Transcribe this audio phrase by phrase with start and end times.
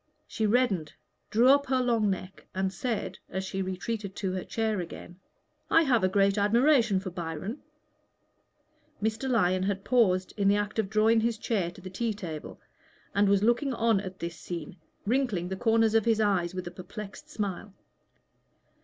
[0.27, 0.93] She reddened,
[1.29, 5.19] drew up her long neck, and said, as she retreated to her chair again
[5.69, 7.59] "I have a great admiration for Byron."
[8.99, 9.29] Mr.
[9.29, 12.59] Lyon had paused in the act of drawing his chair to the tea table,
[13.13, 16.71] and was looking on at this scene, wrinkling the corners of his eyes with a
[16.71, 17.71] perplexed smile.